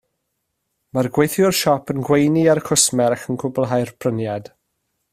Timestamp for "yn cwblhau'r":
3.35-3.93